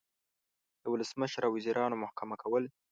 د 0.81 0.83
ولسمشر 0.93 1.41
او 1.47 1.51
وزیرانو 1.57 2.01
محکمه 2.03 2.35
کول 2.41 2.63